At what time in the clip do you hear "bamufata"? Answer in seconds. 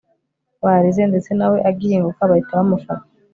2.59-3.07